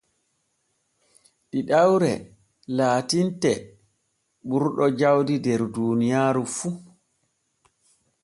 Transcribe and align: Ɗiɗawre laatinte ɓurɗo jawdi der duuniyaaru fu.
Ɗiɗawre 1.49 2.11
laatinte 2.77 3.51
ɓurɗo 4.47 4.85
jawdi 4.99 5.35
der 5.45 5.61
duuniyaaru 5.73 6.43
fu. 6.57 6.69